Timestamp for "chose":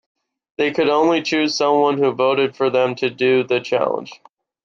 1.21-1.55